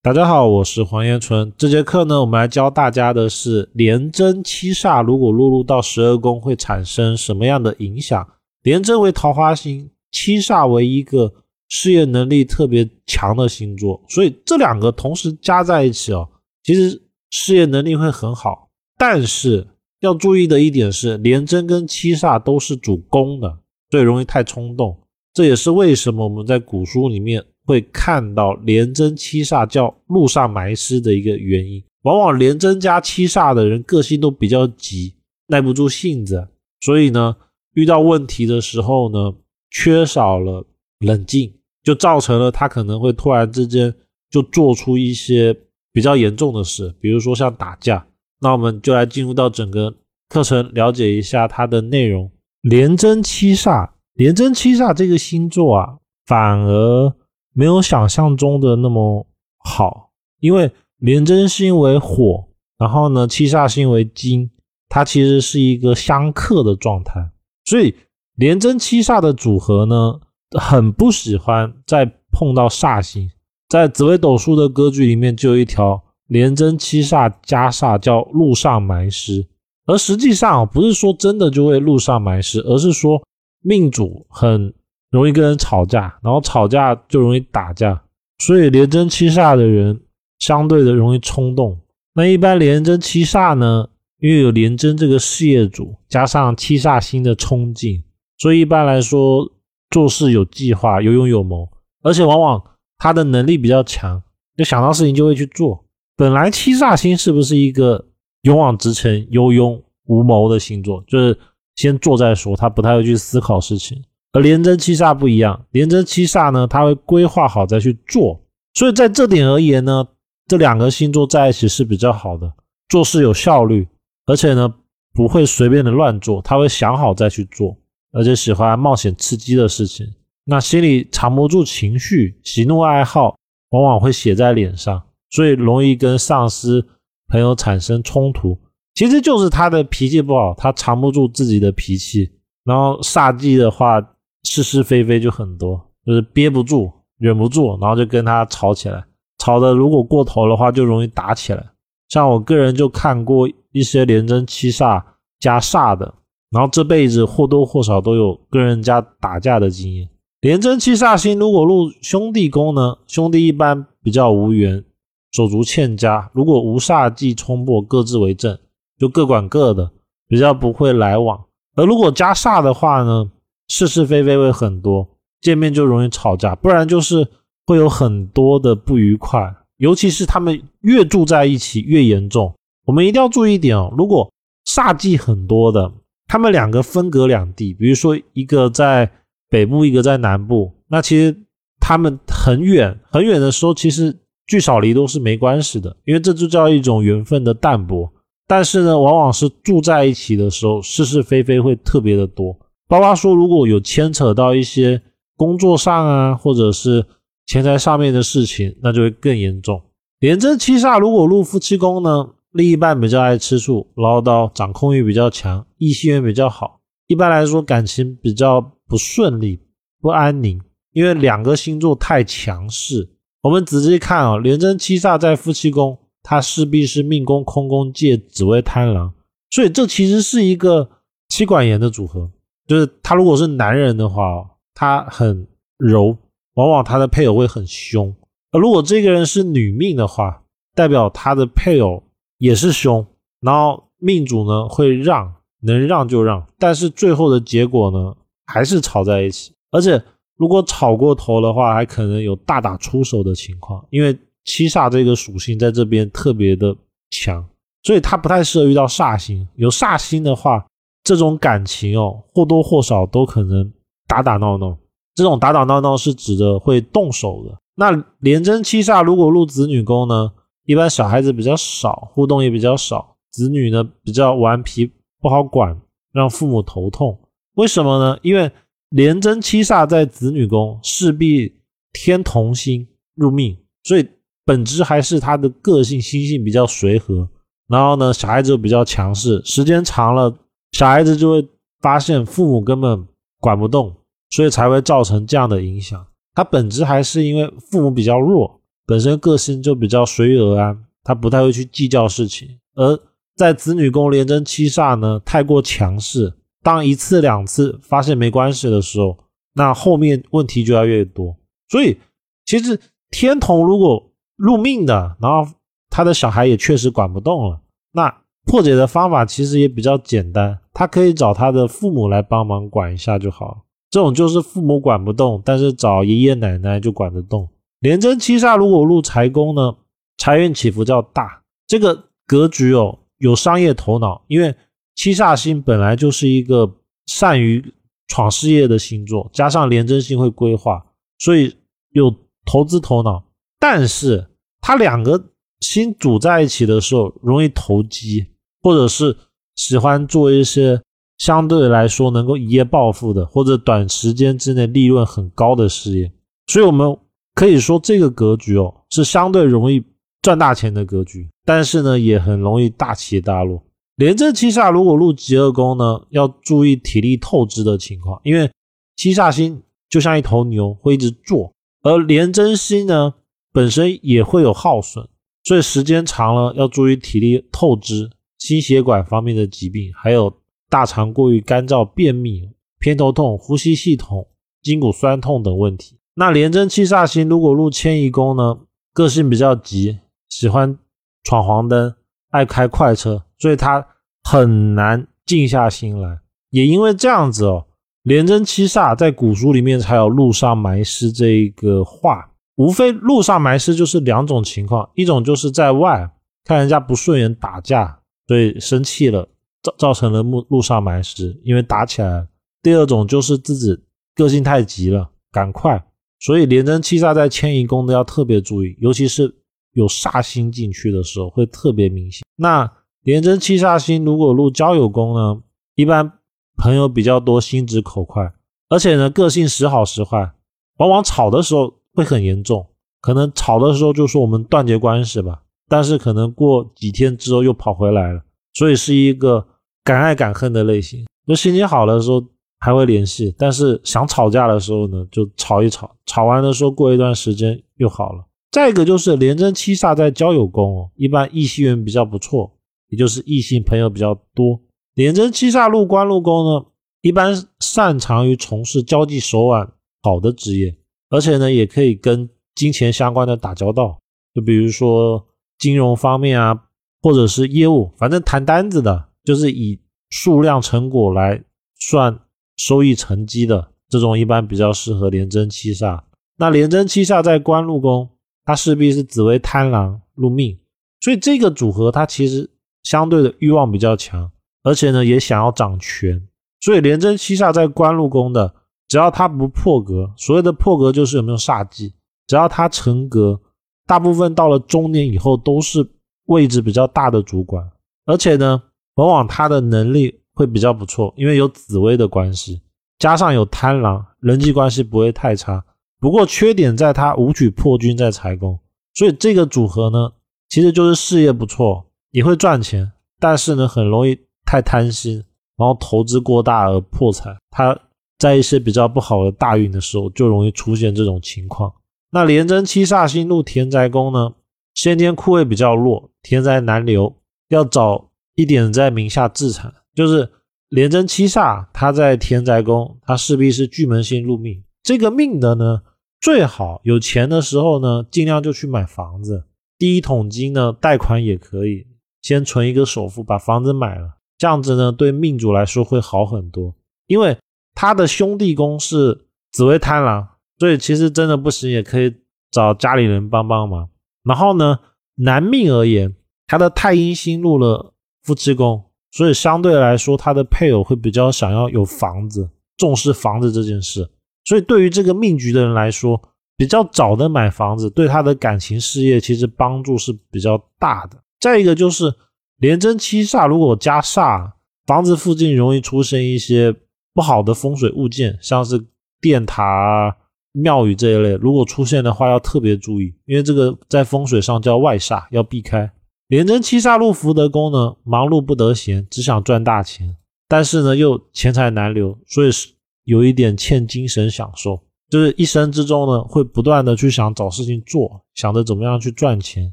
[0.00, 1.52] 大家好，我是黄延春。
[1.58, 8.24] 这节课呢，我们来教大家的是廉贞七煞如果落入到十二宫会产生什么样的影响。
[8.62, 11.32] 廉贞为桃花星，七煞为一个
[11.68, 16.28] 事业能力特别强的星座，所以这两个同时加在一起哦，
[16.62, 18.70] 其实事业能力会很好。
[18.96, 19.66] 但是
[19.98, 23.58] 要注意的一点是，廉贞跟七煞都是主攻的，
[23.90, 24.96] 所以容易太冲动。
[25.34, 27.44] 这也是为什么我们在古书里面。
[27.68, 35.14] 会看到廉贞七煞叫路上埋尸的一个原因，往往廉贞加七煞的人个性都比较急，
[35.48, 36.48] 耐不住性子，
[36.80, 37.36] 所以呢，
[37.74, 39.34] 遇到问题的时候呢，
[39.70, 40.64] 缺少了
[41.00, 41.52] 冷静，
[41.84, 43.94] 就造成了他可能会突然之间
[44.30, 45.54] 就做出一些
[45.92, 48.06] 比较严重的事，比如说像打架。
[48.40, 49.94] 那我们就来进入到整个
[50.30, 52.30] 课程，了解一下它的内容。
[52.62, 57.12] 廉贞七煞，廉贞七煞这个星座啊，反而。
[57.58, 59.26] 没有想象中的那么
[59.58, 62.44] 好，因为廉贞星为火，
[62.78, 64.48] 然后呢七煞星为金，
[64.88, 67.32] 它其实是一个相克的状态，
[67.64, 67.96] 所以
[68.36, 70.20] 廉贞七煞的组合呢，
[70.56, 73.28] 很不喜欢再碰到煞星。
[73.68, 79.44] 在紫微斗数的格局里面，就有一条廉贞七煞加煞叫路上埋尸，
[79.86, 83.20] 而实际上不是说真的就会路上埋尸，而是说
[83.62, 84.72] 命主很。
[85.10, 88.02] 容易跟人吵架，然后吵架就容易打架，
[88.38, 90.00] 所以廉贞七煞的人
[90.38, 91.78] 相对的容易冲动。
[92.14, 93.88] 那一般廉贞七煞呢，
[94.20, 98.02] 因为有廉贞这个事业主，加上七煞星的冲劲，
[98.38, 99.50] 所以一般来说
[99.90, 101.68] 做事有计划、有勇有谋，
[102.02, 102.62] 而且往往
[102.98, 104.22] 他的能力比较强，
[104.56, 105.84] 就想到事情就会去做。
[106.16, 108.04] 本来七煞星是不是一个
[108.42, 111.02] 勇往直前、有勇无谋的星座？
[111.06, 111.38] 就是
[111.76, 114.02] 先做再说，他不太会去思考事情。
[114.32, 118.38] 而廉贞七煞不一样，廉贞七煞呢，他会规划好再去做，
[118.74, 120.06] 所以在这点而言呢，
[120.46, 122.52] 这两个星座在一起是比较好的，
[122.90, 123.88] 做事有效率，
[124.26, 124.72] 而且呢
[125.14, 127.74] 不会随便的乱做，他会想好再去做，
[128.12, 130.06] 而且喜欢冒险刺激的事情，
[130.44, 133.34] 那心里藏不住情绪，喜怒哀好
[133.70, 136.86] 往往会写在脸上，所以容易跟上司、
[137.28, 138.58] 朋友产生冲突，
[138.94, 142.30] 其实就是他的脾气不好，他藏不住自己的脾气，
[142.64, 144.06] 然后煞忌的话。
[144.44, 149.04] 是是非非就很多，就是憋不住、忍不住，然后就跟他吵起来。
[149.38, 151.64] 吵的如果过头的话，就容易打起来。
[152.08, 155.02] 像我个人就看过一些连贞七煞
[155.38, 156.14] 加煞的，
[156.50, 160.08] 然后这辈子或多或少都有跟人家打架的经验。
[160.40, 164.84] 连贞七煞星如果入兄弟宫呢，兄弟一般比较无缘，
[165.32, 166.30] 手足欠佳。
[166.32, 168.58] 如果无煞忌冲破，各自为政，
[168.98, 169.90] 就各管各的，
[170.26, 171.44] 比较不会来往。
[171.76, 173.30] 而如果加煞的话呢？
[173.68, 175.08] 是是非非会很多，
[175.40, 177.26] 见面就容易吵架，不然就是
[177.66, 182.54] 会有很多的不愉快，尤其是他们越住在一起越严重。
[182.86, 184.32] 我们一定要注意一点哦，如果
[184.66, 185.92] 煞忌很多的，
[186.26, 189.10] 他们两个分隔两地，比如说一个在
[189.50, 191.36] 北部，一个在南部，那其实
[191.80, 198.10] 他们很远很远的时候，其实聚少离多是没关系的，因为这就叫一种缘分的淡薄。
[198.46, 202.58] 但是呢，往往是住在一起的时候，是是非非会特别的多。
[202.88, 205.02] 包括说，如果有牵扯到一些
[205.36, 207.04] 工作上啊，或者是
[207.46, 209.80] 钱财上面的事情，那就会更严重。
[210.20, 216.80] 廉贞七煞如果入夫妻宫呢，另一半比较爱吃醋、唠叨，掌控欲比较强，异性缘比较好。
[217.06, 219.60] 一般来说，感情比较不顺利、
[220.00, 220.60] 不安宁，
[220.92, 223.10] 因为两个星座太强势。
[223.42, 229.14] 我们仔细看啊，廉贞七煞在夫妻宫，它势必是命宫空宫借紫微贪狼，
[229.50, 230.88] 所以这其实是一个
[231.28, 232.30] 妻管严的组合。
[232.68, 235.48] 就是他如果是男人的话，他很
[235.78, 236.14] 柔，
[236.54, 238.12] 往往他的配偶会很凶；
[238.52, 240.42] 而如果这个人是女命的话，
[240.74, 242.02] 代表他的配偶
[242.36, 243.04] 也是凶，
[243.40, 248.14] 然后命主呢会让，能让就让，但是最后的结果呢
[248.44, 250.00] 还是吵在一起，而且
[250.36, 254.14] 如果吵过头的话，还可能有大打出手的情况，因为
[254.44, 256.76] 七煞这个属性在这边特别的
[257.10, 257.42] 强，
[257.82, 260.66] 所以他不太适合遇到煞星，有煞星的话。
[261.08, 263.72] 这种感情哦，或多或少都可能
[264.06, 264.76] 打打闹闹。
[265.14, 267.58] 这种打打闹闹是指的会动手的。
[267.76, 270.30] 那廉贞七煞如果入子女宫呢，
[270.66, 275.80] 一般小孩子比较少，互动也比较少，子女呢比较顽皮，不好管，
[276.12, 277.18] 让父母头痛。
[277.54, 278.18] 为什么呢？
[278.20, 278.52] 因为
[278.90, 281.54] 廉贞七煞在子女宫，势必
[281.94, 284.06] 天同星入命，所以
[284.44, 287.26] 本质还是他的个性心性比较随和。
[287.66, 290.36] 然后呢，小孩子又比较强势，时间长了。
[290.72, 291.48] 小孩子就会
[291.80, 293.06] 发现父母根本
[293.40, 293.94] 管不动，
[294.30, 296.06] 所以才会造成这样的影响。
[296.34, 302.48] 他本质还是因为父母比较弱，本身个性就比较随遇而安，他不太会去计较事情。
[302.74, 302.98] 而
[303.36, 306.32] 在子女宫连贞七煞呢，太过强势，
[306.62, 309.16] 当一次两次发现没关系的时候，
[309.54, 311.36] 那后面问题就要越多。
[311.68, 311.98] 所以
[312.44, 312.78] 其实
[313.10, 315.50] 天同如果入命的，然后
[315.90, 317.60] 他的小孩也确实管不动了，
[317.92, 323.66] 那破解的方法其实也比较简单，他可以找他的父母来帮忙管一下就好。
[323.90, 327.46] 这种就是父母管不动，但是找爷爷奶奶就管得动。
[327.80, 329.76] 廉贞七煞如果入财宫呢，
[330.16, 331.42] 财运起伏较大。
[331.66, 334.54] 这个格局哦，有商业头脑，因为
[334.94, 336.74] 七煞星本来就是一个
[337.06, 337.62] 善于
[338.06, 340.84] 闯事业的星座，加上廉贞星会规划，
[341.18, 341.54] 所以
[341.90, 342.14] 有
[342.46, 343.22] 投资头脑。
[343.60, 344.26] 但是
[344.60, 345.22] 它两个
[345.60, 348.26] 星组在一起的时候，容易投机，
[348.62, 349.16] 或者是
[349.56, 350.80] 喜欢做一些
[351.18, 356.12] 相对来说能够一夜暴富的，或者短时间之内利润很高的事业。
[356.46, 356.96] 所以，我们。
[357.34, 359.80] 可以说这个格局哦是相对容易
[360.22, 363.62] 赚大钱的格局，但是呢也很容易大起大落。
[363.94, 368.50] 廉贞七煞如果入极恶宫呢，要注意体力透支的情况，因为
[368.96, 371.52] 七煞星就像一头牛会一直坐，
[371.84, 373.14] 而廉贞星呢
[373.52, 375.06] 本身也会有耗损，
[375.44, 380.32] 所以时间长了要注意体力透支、心血管方面的疾病，还有
[380.70, 382.48] 大肠过于干燥、便秘、
[382.78, 384.26] 偏头痛、呼吸系统、
[384.62, 385.98] 筋骨酸痛等问题。
[386.14, 388.58] 那廉贞七煞星如果入迁移宫呢，
[388.92, 389.98] 个性比较急，
[390.28, 390.78] 喜欢
[391.22, 391.94] 闯黄灯，
[392.30, 393.86] 爱开快车，所以他
[394.22, 396.18] 很难静下心来。
[396.50, 397.66] 也因为这样子哦，
[398.02, 402.30] 廉贞七煞在古书里面才有路上埋尸这一个话。
[402.56, 406.10] 无非路上埋尸就是两种情况，一种就是在外
[406.44, 407.97] 看人家不顺眼打架，
[408.28, 409.28] 所以生气了，
[409.62, 412.28] 造造成了路路上埋尸，因为打起来了。
[412.62, 413.76] 第二种就是自己
[414.14, 415.84] 个性太急了，赶快。
[416.20, 419.34] 所以廉贞七煞在迁移宫的要特别注意，尤其是
[419.72, 422.22] 有煞星进去的时候会特别明显。
[422.36, 422.70] 那
[423.02, 425.40] 廉贞七煞星如果入交友宫呢，
[425.76, 426.12] 一般
[426.56, 428.30] 朋友比较多，心直口快，
[428.68, 430.32] 而且呢个性时好时坏，
[430.78, 432.66] 往往吵的时候会很严重，
[433.00, 438.22] 可能吵的时候就说我们断绝关系吧，但是可能过几天之后又跑回来了，
[438.54, 439.46] 所以是一个
[439.84, 441.06] 敢爱敢恨的类型。
[441.26, 442.24] 就心情好的时候。
[442.60, 448.24] 还会联系，但是想吵架的时候呢，就吵一吵，吵完的时候过一段时间又好了。
[448.50, 452.52] 再一个就是廉贞七煞在交友宫哦，一般异性缘比较不错，
[452.88, 454.60] 也就是异性朋友比较多。
[454.94, 456.66] 廉贞七煞入官禄宫呢，
[457.00, 459.72] 一般擅长于从事交际手腕
[460.02, 460.76] 好的职业，
[461.10, 464.00] 而且呢，也可以跟金钱相关的打交道，
[464.34, 465.24] 就比如说
[465.58, 466.64] 金融方面啊，
[467.02, 471.42] 或者是业务，反正谈单子的，就是以数量成果来
[471.78, 472.20] 算。
[472.60, 476.00] 收益成绩的这种一般比较适合廉贞七煞。
[476.38, 478.10] 那廉贞七煞在官禄宫，
[478.44, 480.58] 它势必是紫微贪狼入命，
[481.00, 482.50] 所以这个组合它其实
[482.82, 484.28] 相对的欲望比较强，
[484.64, 486.20] 而且呢也想要掌权。
[486.60, 488.52] 所以廉贞七煞在官禄宫的，
[488.88, 491.94] 只要它不破格，所谓的破格就是有没有煞忌，
[492.26, 493.40] 只要它成格，
[493.88, 495.84] 大部分到了中年以后都是
[496.26, 497.68] 位置比较大的主管，
[498.06, 498.62] 而且呢
[498.94, 500.20] 往往他的能力。
[500.38, 502.62] 会比较不错，因为有紫薇的关系，
[503.00, 505.64] 加上有贪狼，人际关系不会太差。
[505.98, 508.56] 不过缺点在他武曲破军在财宫，
[508.94, 510.12] 所以这个组合呢，
[510.48, 514.16] 其实就是事业不错，也会赚钱，但是呢，很容易
[514.46, 515.14] 太贪心，
[515.56, 517.36] 然后投资过大而破产。
[517.50, 517.76] 他
[518.16, 521.72] 在一些比较不好的大运的时候，就容易出现这种情况。
[522.10, 524.34] 那廉贞七煞星入田宅宫呢，
[524.74, 527.16] 先天库位比较弱，田宅难留，
[527.48, 529.74] 要找一点在名下自产。
[529.94, 530.30] 就是
[530.68, 534.62] 廉贞七煞，他在田宅宫，他势必是巨门星入命。
[534.82, 535.82] 这个命的呢，
[536.20, 539.44] 最好有钱的时候呢，尽量就去买房子。
[539.76, 541.86] 第一桶金呢，贷款也可以，
[542.22, 546.74] 先存一个首付，把房子买了，这样子呢，对命主来说会好很多。
[547.06, 547.36] 因为
[547.74, 552.14] 他的兄弟宫是紫薇贪狼，所以其实真的不行，也可以
[552.50, 553.88] 找家里人帮帮忙。
[554.24, 554.78] 然后呢，
[555.16, 556.14] 男命而言，
[556.46, 558.84] 他的太阴星入了夫妻宫。
[559.10, 564.08] 所以相对来说，他的配偶会比较想要有房子，重视房子这件事。
[564.44, 566.20] 所以对于这个命局的人来说，
[566.56, 571.16] 比较早的买房子，对他的感情事业其实帮助是比较大的。
[571.40, 572.12] 再一个就是
[572.58, 574.52] 连贞七煞，如果加煞，
[574.86, 576.74] 房子附近容易出现一些
[577.14, 578.84] 不好的风水物件，像是
[579.20, 580.16] 电塔、
[580.52, 585.90] 庙宇这一类，如果出现的话要特别注意，因为这个在风水上叫外煞，要避开。
[586.28, 590.16] 廉贞七煞入福德宫呢，忙碌不得闲，只想赚大钱，
[590.48, 592.68] 但是呢又钱财难留，所以是
[593.04, 594.80] 有一点欠精神享受。
[595.08, 599.72] 就是一生之中呢，会不断的去想找事情做，想着怎么样去赚钱。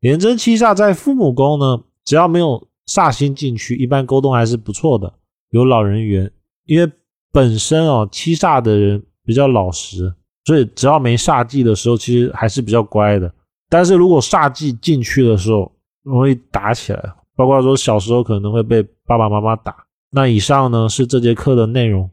[0.00, 5.12] 廉贞七煞在父母宫呢，只要没有煞星进去，一般沟通还是不错的，
[5.50, 6.28] 有老人缘。
[6.66, 6.92] 因为
[7.30, 10.12] 本身哦，七煞的人比较老实，
[10.48, 13.30] 所以只要没煞忌的时候，其实还是比较乖的。
[13.68, 15.70] 但是如果煞忌进去的时候，
[16.02, 19.76] 容易打起来，包括说小时候可能会被爸爸妈妈打。
[20.10, 22.10] 那以上呢是这节课的内容。